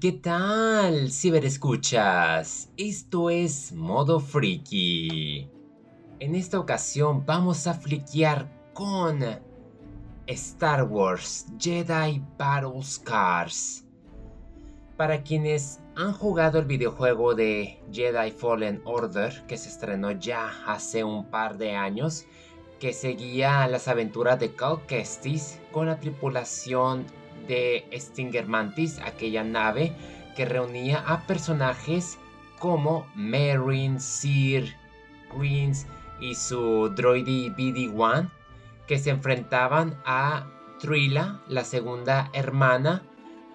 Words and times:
¿qué 0.00 0.12
tal, 0.12 1.10
ciberescuchas? 1.12 2.70
Esto 2.78 3.28
es 3.28 3.70
Modo 3.72 4.18
Freaky. 4.18 5.46
En 6.20 6.34
esta 6.34 6.58
ocasión 6.58 7.26
vamos 7.26 7.66
a 7.66 7.74
fliquear 7.74 8.50
con 8.72 9.22
Star 10.26 10.84
Wars 10.84 11.48
Jedi 11.58 12.22
Battle 12.38 12.82
Scars. 12.82 13.84
Para 14.96 15.22
quienes 15.22 15.80
han 15.96 16.14
jugado 16.14 16.58
el 16.60 16.64
videojuego 16.64 17.34
de 17.34 17.78
Jedi 17.92 18.30
Fallen 18.30 18.80
Order, 18.86 19.44
que 19.46 19.58
se 19.58 19.68
estrenó 19.68 20.12
ya 20.12 20.50
hace 20.66 21.04
un 21.04 21.26
par 21.26 21.58
de 21.58 21.72
años, 21.72 22.24
que 22.78 22.94
seguía 22.94 23.68
las 23.68 23.86
aventuras 23.86 24.40
de 24.40 24.54
Cal 24.54 24.80
Kestis 24.86 25.60
con 25.72 25.88
la 25.88 26.00
tripulación 26.00 27.04
de 27.50 27.84
Stinger 27.92 28.46
Mantis, 28.46 29.00
aquella 29.00 29.42
nave 29.42 29.92
que 30.36 30.44
reunía 30.44 31.00
a 31.00 31.26
personajes 31.26 32.18
como 32.60 33.06
Merrin, 33.16 34.00
Sir, 34.00 34.76
Greens 35.36 35.86
y 36.20 36.36
su 36.36 36.90
droide 36.90 37.50
BD-1 37.56 38.30
que 38.86 38.98
se 38.98 39.10
enfrentaban 39.10 40.00
a 40.04 40.46
Trilla, 40.78 41.40
la 41.48 41.64
segunda 41.64 42.30
hermana, 42.32 43.02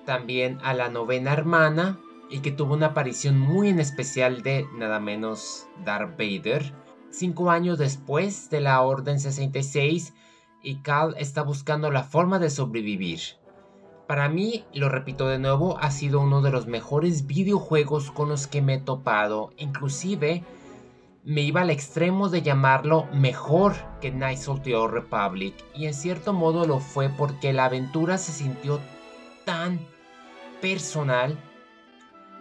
también 0.06 0.60
a 0.64 0.74
la 0.74 0.90
novena 0.90 1.34
hermana 1.34 1.98
y 2.30 2.40
que 2.40 2.52
tuvo 2.52 2.74
una 2.74 2.88
aparición 2.88 3.40
muy 3.40 3.70
en 3.70 3.80
especial 3.80 4.42
de 4.42 4.68
nada 4.76 5.00
menos 5.00 5.68
Darth 5.86 6.18
Vader. 6.18 6.74
Cinco 7.10 7.50
años 7.50 7.78
después 7.78 8.50
de 8.50 8.62
la 8.62 8.82
Orden 8.82 9.20
66 9.20 10.14
y 10.62 10.82
Cal 10.82 11.16
está 11.18 11.44
buscando 11.44 11.92
la 11.92 12.04
forma 12.04 12.40
de 12.40 12.50
sobrevivir. 12.50 13.20
Para 14.08 14.30
mí, 14.30 14.66
lo 14.74 14.88
repito 14.88 15.28
de 15.28 15.40
nuevo, 15.40 15.80
ha 15.80 15.90
sido 15.90 16.20
uno 16.20 16.42
de 16.42 16.52
los 16.52 16.68
mejores 16.68 17.26
videojuegos 17.26 18.12
con 18.12 18.30
los 18.30 18.46
que 18.46 18.62
me 18.62 18.76
he 18.76 18.80
topado. 18.80 19.52
Inclusive, 19.58 20.44
me 21.24 21.42
iba 21.42 21.62
al 21.62 21.72
extremo 21.72 22.30
de 22.30 22.44
llamarlo 22.44 23.08
mejor 23.12 23.74
que 24.02 24.12
Knights 24.12 24.48
of 24.48 24.62
the 24.62 24.76
Old 24.76 24.94
Republic. 24.94 25.56
Y 25.74 25.88
en 25.88 25.96
cierto 25.96 26.34
modo 26.34 26.68
lo 26.68 26.80
fue 26.80 27.10
porque 27.10 27.52
la 27.52 27.66
aventura 27.66 28.20
se 28.20 28.32
sintió 28.32 28.80
tan 29.44 29.80
personal. 30.62 31.36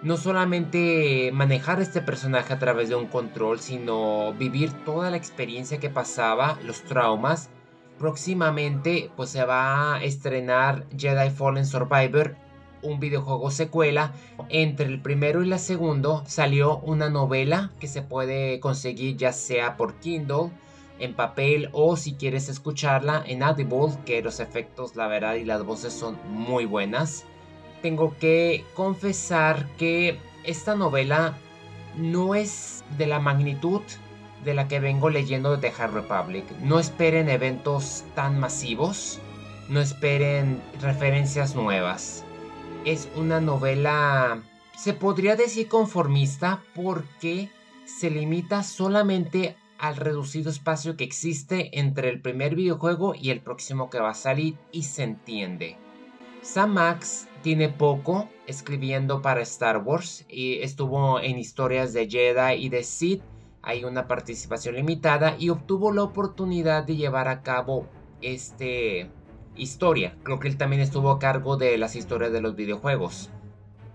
No 0.02 0.18
solamente 0.18 1.30
manejar 1.32 1.80
este 1.80 2.02
personaje 2.02 2.52
a 2.52 2.58
través 2.58 2.90
de 2.90 2.94
un 2.94 3.06
control, 3.06 3.58
sino 3.58 4.34
vivir 4.34 4.70
toda 4.84 5.10
la 5.10 5.16
experiencia 5.16 5.80
que 5.80 5.88
pasaba, 5.88 6.58
los 6.62 6.82
traumas 6.82 7.48
próximamente 7.98 9.10
pues 9.16 9.30
se 9.30 9.44
va 9.44 9.96
a 9.96 10.04
estrenar 10.04 10.86
Jedi 10.96 11.30
Fallen 11.30 11.66
Survivor, 11.66 12.36
un 12.82 13.00
videojuego 13.00 13.50
secuela. 13.50 14.12
Entre 14.48 14.86
el 14.86 15.00
primero 15.00 15.42
y 15.42 15.46
la 15.46 15.58
segundo 15.58 16.22
salió 16.26 16.78
una 16.78 17.08
novela 17.08 17.70
que 17.80 17.88
se 17.88 18.02
puede 18.02 18.60
conseguir 18.60 19.16
ya 19.16 19.32
sea 19.32 19.76
por 19.76 19.94
Kindle, 19.94 20.50
en 20.98 21.14
papel 21.14 21.70
o 21.72 21.96
si 21.96 22.14
quieres 22.14 22.48
escucharla 22.48 23.22
en 23.26 23.42
Audible, 23.42 23.98
que 24.04 24.22
los 24.22 24.38
efectos, 24.38 24.94
la 24.94 25.08
verdad 25.08 25.34
y 25.34 25.44
las 25.44 25.64
voces 25.64 25.92
son 25.92 26.18
muy 26.28 26.66
buenas. 26.66 27.24
Tengo 27.82 28.14
que 28.18 28.64
confesar 28.74 29.68
que 29.76 30.18
esta 30.44 30.74
novela 30.74 31.36
no 31.96 32.34
es 32.34 32.84
de 32.96 33.06
la 33.06 33.18
magnitud 33.18 33.82
de 34.44 34.54
la 34.54 34.68
que 34.68 34.80
vengo 34.80 35.10
leyendo 35.10 35.56
de 35.56 35.72
Hard 35.76 35.94
Republic. 35.94 36.44
No 36.60 36.78
esperen 36.78 37.28
eventos 37.28 38.04
tan 38.14 38.38
masivos, 38.38 39.18
no 39.68 39.80
esperen 39.80 40.62
referencias 40.80 41.54
nuevas. 41.54 42.24
Es 42.84 43.08
una 43.16 43.40
novela, 43.40 44.42
se 44.76 44.92
podría 44.92 45.36
decir 45.36 45.68
conformista 45.68 46.62
porque 46.74 47.48
se 47.84 48.10
limita 48.10 48.62
solamente 48.62 49.56
al 49.78 49.96
reducido 49.96 50.50
espacio 50.50 50.96
que 50.96 51.04
existe 51.04 51.78
entre 51.78 52.08
el 52.08 52.20
primer 52.20 52.54
videojuego 52.54 53.14
y 53.14 53.30
el 53.30 53.40
próximo 53.40 53.90
que 53.90 53.98
va 53.98 54.10
a 54.10 54.14
salir 54.14 54.56
y 54.72 54.84
se 54.84 55.02
entiende. 55.02 55.76
Sam 56.42 56.74
Max 56.74 57.26
tiene 57.42 57.70
poco 57.70 58.28
escribiendo 58.46 59.22
para 59.22 59.40
Star 59.42 59.78
Wars 59.78 60.26
y 60.28 60.60
estuvo 60.60 61.18
en 61.20 61.38
historias 61.38 61.92
de 61.92 62.08
Jedi 62.08 62.64
y 62.64 62.68
de 62.68 62.82
Sith 62.82 63.22
hay 63.64 63.84
una 63.84 64.06
participación 64.06 64.76
limitada 64.76 65.36
y 65.38 65.48
obtuvo 65.48 65.92
la 65.92 66.02
oportunidad 66.02 66.84
de 66.84 66.96
llevar 66.96 67.28
a 67.28 67.42
cabo 67.42 67.86
este 68.20 69.10
historia. 69.56 70.16
Creo 70.22 70.38
que 70.38 70.48
él 70.48 70.56
también 70.56 70.82
estuvo 70.82 71.10
a 71.10 71.18
cargo 71.18 71.56
de 71.56 71.78
las 71.78 71.96
historias 71.96 72.32
de 72.32 72.40
los 72.40 72.56
videojuegos. 72.56 73.30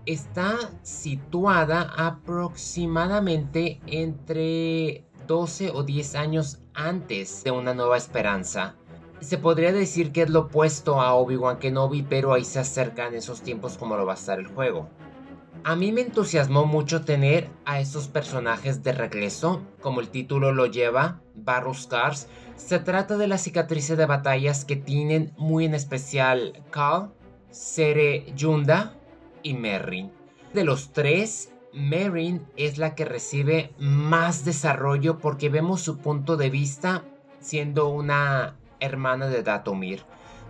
Está 0.06 0.56
situada 0.82 1.92
aproximadamente 1.96 3.80
entre 3.86 5.04
12 5.26 5.70
o 5.70 5.82
10 5.82 6.14
años 6.14 6.60
antes 6.74 7.44
de 7.44 7.50
Una 7.50 7.74
Nueva 7.74 7.96
Esperanza. 7.96 8.74
Se 9.20 9.36
podría 9.36 9.72
decir 9.72 10.12
que 10.12 10.22
es 10.22 10.30
lo 10.30 10.40
opuesto 10.40 11.00
a 11.00 11.14
Obi-Wan 11.14 11.58
Kenobi, 11.58 12.02
pero 12.02 12.32
ahí 12.32 12.44
se 12.44 12.58
acercan 12.58 13.14
esos 13.14 13.42
tiempos 13.42 13.76
como 13.76 13.96
lo 13.96 14.06
va 14.06 14.12
a 14.12 14.16
estar 14.16 14.40
el 14.40 14.46
juego. 14.46 14.88
A 15.62 15.76
mí 15.76 15.92
me 15.92 16.00
entusiasmó 16.00 16.64
mucho 16.64 17.02
tener 17.02 17.50
a 17.66 17.80
esos 17.80 18.08
personajes 18.08 18.82
de 18.82 18.92
regreso, 18.92 19.60
como 19.82 20.00
el 20.00 20.08
título 20.08 20.52
lo 20.52 20.64
lleva, 20.64 21.20
Barrow 21.34 21.74
Scars. 21.74 22.28
Se 22.56 22.78
trata 22.78 23.18
de 23.18 23.26
las 23.26 23.42
cicatrices 23.42 23.98
de 23.98 24.06
batallas 24.06 24.64
que 24.64 24.76
tienen 24.76 25.34
muy 25.36 25.66
en 25.66 25.74
especial 25.74 26.62
Cal, 26.70 27.12
Sere 27.50 28.32
Yunda 28.34 28.94
y 29.42 29.52
Merrin. 29.52 30.10
De 30.54 30.64
los 30.64 30.92
tres, 30.92 31.52
Merrin 31.74 32.46
es 32.56 32.78
la 32.78 32.94
que 32.94 33.04
recibe 33.04 33.74
más 33.78 34.46
desarrollo 34.46 35.18
porque 35.18 35.50
vemos 35.50 35.82
su 35.82 35.98
punto 35.98 36.38
de 36.38 36.48
vista 36.48 37.04
siendo 37.38 37.88
una 37.88 38.56
hermana 38.80 39.26
de 39.26 39.42
Datomir. 39.42 40.04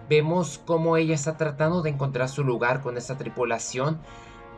Vemos 0.09 0.61
cómo 0.65 0.97
ella 0.97 1.15
está 1.15 1.37
tratando 1.37 1.83
de 1.83 1.91
encontrar 1.91 2.29
su 2.29 2.45
lugar 2.45 2.81
con 2.81 2.97
esta 2.97 3.19
tripulación 3.19 4.01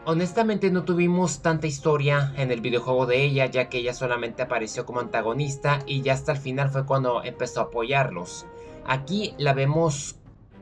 Honestamente 0.05 0.69
no 0.73 0.83
tuvimos 0.83 1.43
tanta 1.43 1.69
historia 1.69 2.35
en 2.37 2.51
el 2.51 2.61
videojuego 2.61 3.07
de 3.07 3.23
ella, 3.23 3.47
ya 3.47 3.69
que 3.69 3.79
ella 3.79 3.95
solamente 3.95 4.43
apareció 4.43 4.85
como 4.85 4.99
antagonista 4.99 5.79
y 5.87 6.03
ya 6.03 6.15
hasta 6.15 6.33
el 6.33 6.39
final 6.39 6.71
fue 6.71 6.85
cuando 6.85 7.23
empezó 7.23 7.61
a 7.61 7.65
apoyarlos. 7.65 8.45
Aquí 8.85 9.33
la 9.39 9.55
vemos 9.55 10.17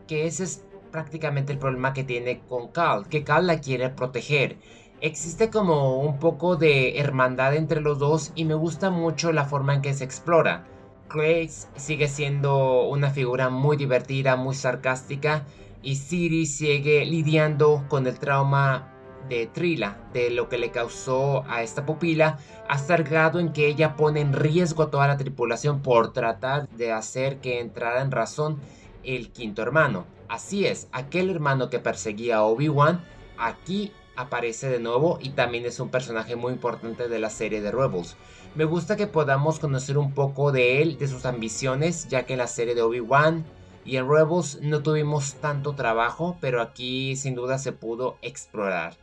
que 0.07 0.27
ese 0.27 0.45
es 0.45 0.67
prácticamente 0.93 1.55
el 1.55 1.59
problema 1.59 1.95
que 1.95 2.05
tiene 2.05 2.41
con 2.51 2.69
Cal, 2.69 3.09
que 3.09 3.25
Cal 3.25 3.47
la 3.47 3.63
quiere 3.63 3.89
proteger. 3.89 4.59
Existe 5.01 5.49
como 5.49 6.01
un 6.01 6.19
poco 6.19 6.57
de 6.57 6.99
hermandad 6.99 7.57
entre 7.57 7.81
los 7.81 7.99
dos 7.99 8.33
y 8.35 8.45
me 8.45 8.53
gusta 8.53 8.91
mucho 8.91 9.33
la 9.33 9.47
forma 9.47 9.73
en 9.73 9.81
que 9.81 9.95
se 9.95 10.05
explora. 10.05 10.67
Grace 11.09 11.67
sigue 11.77 12.09
siendo 12.09 12.87
una 12.89 13.09
figura 13.09 13.49
muy 13.49 13.79
divertida, 13.79 14.37
muy 14.37 14.55
sarcástica 14.55 15.47
y 15.83 15.97
Siri 15.97 16.45
sigue 16.45 17.07
lidiando 17.07 17.87
con 17.89 18.07
el 18.07 18.19
trauma 18.19 19.00
de 19.29 19.47
Trila, 19.47 19.99
de 20.13 20.31
lo 20.31 20.49
que 20.49 20.59
le 20.59 20.71
causó 20.71 21.45
a 21.49 21.63
esta 21.63 21.87
pupila, 21.87 22.39
hasta 22.69 22.95
el 22.95 23.05
grado 23.05 23.39
en 23.39 23.53
que 23.53 23.67
ella 23.67 23.97
pone 23.97 24.21
en 24.21 24.33
riesgo 24.33 24.83
a 24.83 24.91
toda 24.91 25.07
la 25.07 25.17
tripulación 25.17 25.83
por 25.83 26.13
tratar 26.13 26.69
de 26.71 26.93
hacer 26.93 27.41
que 27.41 27.61
entrara 27.61 28.03
en 28.03 28.11
razón 28.11 28.59
el 29.05 29.31
quinto 29.31 29.63
hermano. 29.63 30.07
Así 30.29 30.67
es, 30.67 30.89
aquel 30.93 31.31
hermano 31.31 31.71
que 31.71 31.79
perseguía 31.79 32.39
a 32.39 32.45
Obi-Wan, 32.45 33.05
aquí 33.39 33.93
aparece 34.17 34.69
de 34.69 34.79
nuevo 34.79 35.19
y 35.21 35.31
también 35.31 35.65
es 35.65 35.81
un 35.81 35.89
personaje 35.89 36.37
muy 36.37 36.53
importante 36.53 37.09
de 37.09 37.19
la 37.19 37.31
serie 37.31 37.61
de 37.61 37.73
Rebels. 37.73 38.17
Me 38.55 38.65
gusta 38.65 38.97
que 38.97 39.07
podamos 39.07 39.59
conocer 39.59 39.97
un 39.97 40.13
poco 40.13 40.53
de 40.53 40.83
él, 40.83 40.99
de 40.99 41.09
sus 41.09 41.25
ambiciones, 41.25 42.09
ya 42.09 42.27
que 42.27 42.35
en 42.35 42.41
la 42.41 42.47
serie 42.47 42.75
de 42.75 42.83
Obi-Wan 42.83 43.45
y 43.85 43.97
en 43.97 44.09
Rebels 44.09 44.59
no 44.61 44.83
tuvimos 44.83 45.35
tanto 45.35 45.75
trabajo, 45.75 46.37
pero 46.41 46.61
aquí 46.61 47.17
sin 47.17 47.35
duda 47.35 47.59
se 47.59 47.73
pudo 47.73 48.19
explorar 48.23 48.95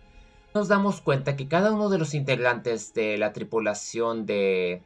nos 0.53 0.67
damos 0.67 1.01
cuenta 1.01 1.35
que 1.35 1.47
cada 1.47 1.71
uno 1.71 1.89
de 1.89 1.97
los 1.97 2.13
integrantes 2.13 2.93
de 2.93 3.17
la 3.17 3.33
tripulación 3.33 4.25
de 4.25 4.81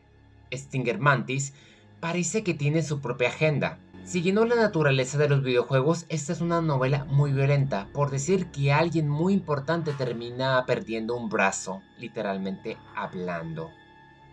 Stinger 0.54 1.00
Mantis 1.00 1.54
parece 2.00 2.44
que 2.44 2.54
tiene 2.54 2.84
su 2.84 3.00
propia 3.00 3.30
agenda. 3.30 3.80
Siguiendo 4.04 4.46
la 4.46 4.56
naturaleza 4.56 5.18
de 5.20 5.30
los 5.30 5.44
videojuegos, 5.44 6.06
esta 6.10 6.34
es 6.34 6.42
una 6.42 6.60
novela 6.60 7.06
muy 7.06 7.32
violenta, 7.32 7.88
por 7.94 8.10
decir 8.10 8.48
que 8.48 8.74
alguien 8.74 9.08
muy 9.08 9.34
importante 9.34 9.94
termina 9.94 10.66
perdiendo 10.66 11.16
un 11.16 11.30
brazo, 11.30 11.82
literalmente 12.00 12.78
hablando. 12.96 13.70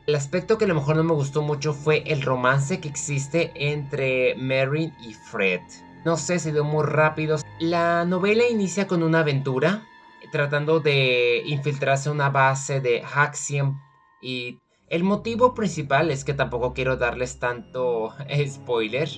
El 0.07 0.15
aspecto 0.15 0.57
que 0.57 0.65
a 0.65 0.69
lo 0.69 0.75
mejor 0.75 0.97
no 0.97 1.05
me 1.05 1.13
gustó 1.13 1.43
mucho 1.43 1.75
fue 1.75 2.03
el 2.07 2.23
romance 2.23 2.81
que 2.81 2.89
existe 2.89 3.53
entre 3.55 4.35
Merrin 4.37 4.95
y 5.07 5.13
Fred. 5.13 5.61
No 6.07 6.17
sé, 6.17 6.39
se 6.39 6.51
dio 6.51 6.65
muy 6.65 6.85
rápido. 6.87 7.37
La 7.61 8.07
novela 8.07 8.49
inicia 8.49 8.87
con 8.87 9.03
una 9.03 9.21
aventura 9.21 9.87
tratando 10.33 10.81
de 10.81 11.43
infiltrarse 11.47 12.11
una 12.11 12.31
base 12.31 12.81
de 12.81 13.03
Haxion 13.03 13.79
y 14.21 14.59
el 14.89 15.05
motivo 15.05 15.55
principal 15.55 16.11
es 16.11 16.25
que 16.25 16.33
tampoco 16.33 16.73
quiero 16.73 16.97
darles 16.97 17.39
tanto 17.39 18.15
spoiler. 18.47 19.09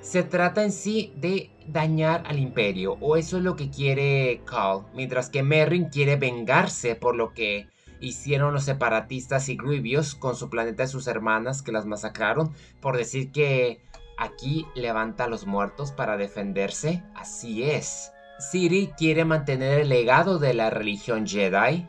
Se 0.00 0.22
trata 0.22 0.62
en 0.62 0.72
sí 0.72 1.14
de 1.16 1.50
dañar 1.66 2.24
al 2.26 2.38
imperio, 2.38 2.98
o 3.00 3.16
eso 3.16 3.38
es 3.38 3.42
lo 3.42 3.56
que 3.56 3.70
quiere 3.70 4.42
Carl, 4.44 4.84
mientras 4.92 5.30
que 5.30 5.42
Merrin 5.42 5.86
quiere 5.86 6.16
vengarse 6.16 6.94
por 6.94 7.16
lo 7.16 7.32
que 7.32 7.68
hicieron 8.00 8.52
los 8.52 8.64
separatistas 8.64 9.48
y 9.48 9.56
Grievous 9.56 10.14
con 10.14 10.36
su 10.36 10.50
planeta 10.50 10.84
y 10.84 10.88
sus 10.88 11.06
hermanas 11.06 11.62
que 11.62 11.72
las 11.72 11.86
masacraron, 11.86 12.52
por 12.82 12.98
decir 12.98 13.32
que 13.32 13.82
aquí 14.18 14.66
levanta 14.74 15.24
a 15.24 15.28
los 15.28 15.46
muertos 15.46 15.92
para 15.92 16.16
defenderse. 16.16 17.02
Así 17.14 17.62
es. 17.62 18.12
Siri 18.38 18.92
quiere 18.96 19.24
mantener 19.24 19.80
el 19.80 19.88
legado 19.88 20.38
de 20.38 20.54
la 20.54 20.70
religión 20.70 21.26
Jedi 21.26 21.86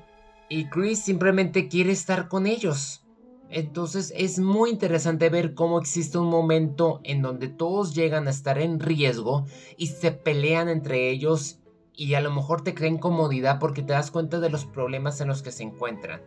y 0.47 0.69
Chris 0.69 0.99
simplemente 0.99 1.67
quiere 1.67 1.91
estar 1.91 2.27
con 2.27 2.45
ellos. 2.45 3.05
Entonces 3.49 4.13
es 4.15 4.39
muy 4.39 4.69
interesante 4.69 5.29
ver 5.29 5.53
cómo 5.53 5.79
existe 5.79 6.17
un 6.17 6.29
momento 6.29 6.99
en 7.03 7.21
donde 7.21 7.47
todos 7.47 7.95
llegan 7.95 8.27
a 8.27 8.31
estar 8.31 8.57
en 8.59 8.79
riesgo 8.79 9.45
y 9.77 9.87
se 9.87 10.11
pelean 10.11 10.69
entre 10.69 11.09
ellos 11.09 11.59
y 11.93 12.13
a 12.15 12.21
lo 12.21 12.31
mejor 12.31 12.61
te 12.61 12.73
crea 12.73 12.89
incomodidad 12.89 13.59
porque 13.59 13.81
te 13.81 13.93
das 13.93 14.11
cuenta 14.11 14.39
de 14.39 14.49
los 14.49 14.65
problemas 14.65 15.21
en 15.21 15.27
los 15.29 15.41
que 15.41 15.51
se 15.51 15.63
encuentran. 15.63 16.21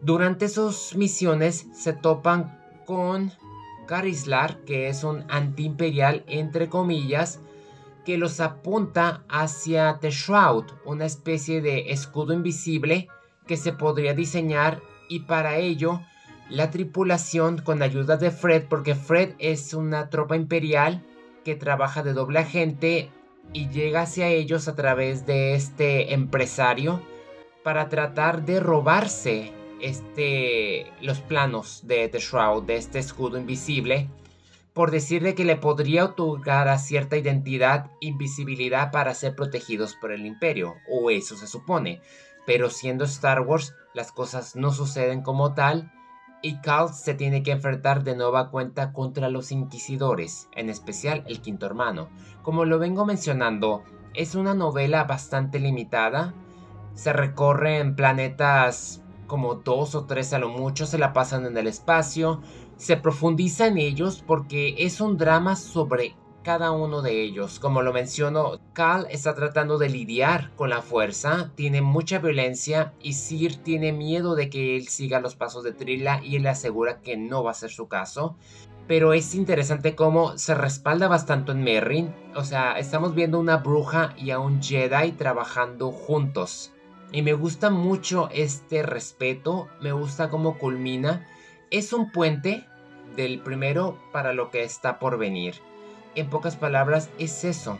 Durante 0.00 0.48
sus 0.48 0.94
misiones 0.94 1.66
se 1.72 1.92
topan 1.92 2.58
con 2.86 3.32
Carislar, 3.86 4.64
que 4.64 4.88
es 4.88 5.02
un 5.02 5.24
antiimperial 5.28 6.22
entre 6.28 6.68
comillas, 6.68 7.40
que 8.08 8.16
los 8.16 8.40
apunta 8.40 9.22
hacia 9.28 9.98
The 10.00 10.10
Shroud, 10.10 10.64
una 10.86 11.04
especie 11.04 11.60
de 11.60 11.90
escudo 11.90 12.32
invisible 12.32 13.06
que 13.46 13.58
se 13.58 13.74
podría 13.74 14.14
diseñar 14.14 14.80
y 15.10 15.20
para 15.20 15.58
ello 15.58 16.00
la 16.48 16.70
tripulación 16.70 17.58
con 17.58 17.82
ayuda 17.82 18.16
de 18.16 18.30
Fred, 18.30 18.64
porque 18.70 18.94
Fred 18.94 19.34
es 19.38 19.74
una 19.74 20.08
tropa 20.08 20.36
imperial 20.36 21.04
que 21.44 21.54
trabaja 21.54 22.02
de 22.02 22.14
doble 22.14 22.38
agente 22.38 23.10
y 23.52 23.68
llega 23.68 24.00
hacia 24.00 24.28
ellos 24.28 24.68
a 24.68 24.74
través 24.74 25.26
de 25.26 25.54
este 25.54 26.14
empresario 26.14 27.02
para 27.62 27.90
tratar 27.90 28.46
de 28.46 28.58
robarse 28.58 29.52
este, 29.82 30.86
los 31.02 31.20
planos 31.20 31.82
de 31.86 32.08
The 32.08 32.20
Shroud, 32.20 32.62
de 32.62 32.76
este 32.76 33.00
escudo 33.00 33.36
invisible, 33.36 34.08
por 34.78 34.92
decirle 34.92 35.34
que 35.34 35.44
le 35.44 35.56
podría 35.56 36.04
otorgar 36.04 36.68
a 36.68 36.78
cierta 36.78 37.16
identidad 37.16 37.90
invisibilidad 37.98 38.92
para 38.92 39.12
ser 39.12 39.34
protegidos 39.34 39.96
por 39.96 40.12
el 40.12 40.24
imperio, 40.24 40.76
o 40.88 41.10
eso 41.10 41.36
se 41.36 41.48
supone. 41.48 42.00
Pero 42.46 42.70
siendo 42.70 43.04
Star 43.04 43.40
Wars, 43.40 43.74
las 43.92 44.12
cosas 44.12 44.54
no 44.54 44.70
suceden 44.70 45.22
como 45.22 45.52
tal 45.52 45.90
y 46.42 46.60
Cal 46.60 46.94
se 46.94 47.14
tiene 47.14 47.42
que 47.42 47.50
enfrentar 47.50 48.04
de 48.04 48.14
nueva 48.14 48.52
cuenta 48.52 48.92
contra 48.92 49.28
los 49.28 49.50
inquisidores, 49.50 50.48
en 50.54 50.70
especial 50.70 51.24
el 51.26 51.40
quinto 51.40 51.66
hermano. 51.66 52.08
Como 52.42 52.64
lo 52.64 52.78
vengo 52.78 53.04
mencionando, 53.04 53.82
es 54.14 54.36
una 54.36 54.54
novela 54.54 55.02
bastante 55.02 55.58
limitada, 55.58 56.34
se 56.94 57.12
recorre 57.12 57.78
en 57.78 57.96
planetas 57.96 59.02
como 59.28 59.54
dos 59.54 59.94
o 59.94 60.06
tres 60.06 60.32
a 60.32 60.40
lo 60.40 60.48
mucho, 60.48 60.86
se 60.86 60.98
la 60.98 61.12
pasan 61.12 61.46
en 61.46 61.56
el 61.56 61.68
espacio, 61.68 62.40
se 62.76 62.96
profundiza 62.96 63.68
en 63.68 63.78
ellos 63.78 64.24
porque 64.26 64.74
es 64.78 65.00
un 65.00 65.16
drama 65.16 65.54
sobre 65.54 66.16
cada 66.42 66.70
uno 66.70 67.02
de 67.02 67.22
ellos. 67.22 67.58
Como 67.58 67.82
lo 67.82 67.92
menciono, 67.92 68.58
Cal 68.72 69.06
está 69.10 69.34
tratando 69.34 69.76
de 69.76 69.90
lidiar 69.90 70.50
con 70.56 70.70
la 70.70 70.80
fuerza, 70.80 71.52
tiene 71.54 71.82
mucha 71.82 72.18
violencia 72.20 72.94
y 73.02 73.12
Sir 73.12 73.56
tiene 73.56 73.92
miedo 73.92 74.34
de 74.34 74.48
que 74.48 74.74
él 74.76 74.88
siga 74.88 75.20
los 75.20 75.36
pasos 75.36 75.62
de 75.62 75.72
Trilla 75.72 76.22
y 76.24 76.36
él 76.36 76.44
le 76.44 76.48
asegura 76.48 77.02
que 77.02 77.16
no 77.16 77.44
va 77.44 77.50
a 77.50 77.54
ser 77.54 77.70
su 77.70 77.86
caso. 77.86 78.36
Pero 78.86 79.12
es 79.12 79.34
interesante 79.34 79.94
cómo 79.94 80.38
se 80.38 80.54
respalda 80.54 81.08
bastante 81.08 81.52
en 81.52 81.62
Merrin. 81.62 82.14
O 82.34 82.42
sea, 82.42 82.78
estamos 82.78 83.14
viendo 83.14 83.38
una 83.38 83.58
bruja 83.58 84.14
y 84.16 84.30
a 84.30 84.38
un 84.38 84.62
Jedi 84.62 85.12
trabajando 85.12 85.92
juntos. 85.92 86.72
Y 87.12 87.22
me 87.22 87.32
gusta 87.32 87.70
mucho 87.70 88.28
este 88.32 88.82
respeto, 88.82 89.68
me 89.80 89.92
gusta 89.92 90.28
cómo 90.28 90.58
culmina. 90.58 91.26
Es 91.70 91.92
un 91.92 92.12
puente 92.12 92.66
del 93.16 93.40
primero 93.40 93.98
para 94.12 94.32
lo 94.32 94.50
que 94.50 94.62
está 94.62 94.98
por 94.98 95.18
venir 95.18 95.54
en 96.14 96.28
pocas 96.30 96.56
palabras, 96.56 97.10
es 97.18 97.44
eso. 97.44 97.78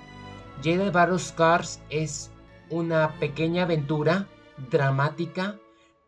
Jedi 0.63 0.91
Battle 0.91 1.19
Scars 1.19 1.81
es 1.91 2.31
una 2.71 3.15
pequeña 3.19 3.65
aventura 3.65 4.27
dramática 4.71 5.59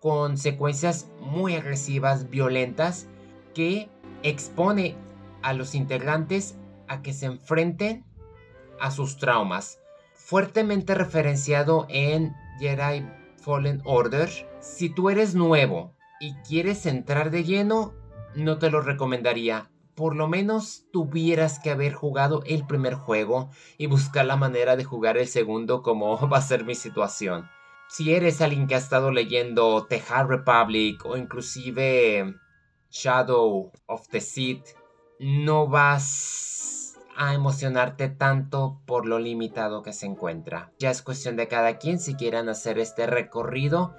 con 0.01 0.39
secuencias 0.39 1.09
muy 1.21 1.55
agresivas, 1.55 2.31
violentas, 2.31 3.07
que 3.55 3.89
expone 4.23 4.97
a 5.43 5.53
los 5.53 5.75
integrantes 5.75 6.57
a 6.89 7.03
que 7.03 7.13
se 7.13 7.27
enfrenten 7.27 8.05
a 8.81 8.91
sus 8.91 9.19
traumas. 9.19 9.79
Fuertemente 10.15 10.95
referenciado 10.95 11.87
en 11.89 12.35
Jedi 12.59 13.07
Fallen 13.37 13.81
Order. 13.85 14.31
Si 14.61 14.89
tú 14.89 15.11
eres 15.11 15.35
nuevo 15.35 15.95
y 16.21 16.35
quieres 16.47 16.87
entrar 16.87 17.31
de 17.31 17.45
lleno, 17.45 17.95
no 18.35 18.59
te 18.59 18.71
lo 18.71 18.81
recomendaría 18.81 19.71
por 20.01 20.17
lo 20.17 20.29
menos 20.29 20.87
tuvieras 20.93 21.59
que 21.59 21.71
haber 21.71 21.93
jugado 21.93 22.43
el 22.47 22.67
primer 22.67 22.95
juego 22.95 23.51
y 23.77 23.85
buscar 23.85 24.25
la 24.25 24.37
manera 24.37 24.75
de 24.75 24.83
jugar 24.83 25.19
el 25.19 25.29
segundo 25.29 25.83
como 25.83 26.19
va 26.33 26.39
a 26.39 26.43
ser 26.43 26.65
mi 26.65 26.75
situación. 26.75 27.51
Si 27.87 28.15
eres 28.15 28.41
alguien 28.41 28.67
que 28.67 28.77
ha 28.77 28.79
estado 28.79 29.11
leyendo 29.11 29.87
The 29.91 30.03
Hard 30.09 30.29
Republic 30.29 31.05
o 31.05 31.19
inclusive 31.19 32.35
Shadow 32.91 33.73
of 33.85 34.09
the 34.09 34.23
Sith, 34.23 34.69
no 35.19 35.69
vas 35.69 36.50
a 37.21 37.35
emocionarte 37.35 38.09
tanto 38.09 38.81
por 38.87 39.05
lo 39.05 39.19
limitado 39.19 39.83
que 39.83 39.93
se 39.93 40.07
encuentra. 40.07 40.73
Ya 40.79 40.91
es 40.91 41.03
cuestión 41.03 41.37
de 41.37 41.49
cada 41.49 41.77
quien 41.77 41.99
si 41.99 42.15
quieran 42.15 42.49
hacer 42.49 42.79
este 42.79 43.07
recorrido 43.07 43.95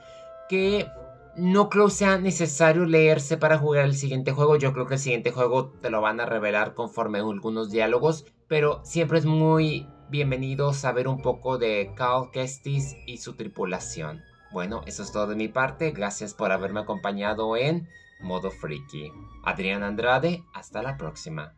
que 0.49 0.89
no 1.35 1.69
creo 1.69 1.91
sea 1.91 2.17
necesario 2.17 2.83
leerse 2.85 3.37
para 3.37 3.59
jugar 3.59 3.85
el 3.85 3.93
siguiente 3.93 4.31
juego. 4.31 4.55
Yo 4.55 4.73
creo 4.73 4.87
que 4.87 4.95
el 4.95 4.99
siguiente 4.99 5.29
juego 5.29 5.69
te 5.69 5.91
lo 5.91 6.01
van 6.01 6.19
a 6.19 6.25
revelar 6.25 6.73
conforme 6.73 7.19
a 7.19 7.21
algunos 7.21 7.69
diálogos. 7.69 8.25
Pero 8.47 8.81
siempre 8.83 9.19
es 9.19 9.25
muy 9.25 9.87
bienvenido 10.09 10.73
saber 10.73 11.07
un 11.07 11.21
poco 11.21 11.59
de 11.59 11.93
Carl 11.95 12.31
Kestis 12.31 12.97
y 13.05 13.17
su 13.17 13.35
tripulación. 13.35 14.23
Bueno, 14.51 14.81
eso 14.87 15.03
es 15.03 15.11
todo 15.11 15.27
de 15.27 15.35
mi 15.35 15.47
parte. 15.47 15.91
Gracias 15.91 16.33
por 16.33 16.51
haberme 16.51 16.79
acompañado 16.79 17.55
en 17.55 17.87
Modo 18.19 18.49
Freaky. 18.49 19.11
Adrián 19.43 19.83
Andrade, 19.83 20.43
hasta 20.55 20.81
la 20.81 20.97
próxima. 20.97 21.53